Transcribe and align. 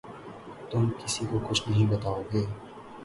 تم 0.71 0.89
کسی 0.99 1.25
کو 1.25 1.39
کچھ 1.49 1.69
نہیں 1.69 1.85
بتاؤ 1.87 2.21
گے 2.33 2.45